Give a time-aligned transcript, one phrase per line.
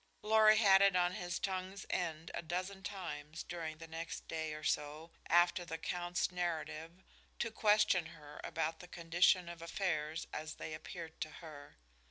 [0.23, 4.63] Lorry had it on his tongue's end a dozen times during the next day or
[4.63, 7.03] so after the count's narrative
[7.37, 11.77] to question her about the condition of affairs as they appeared to her.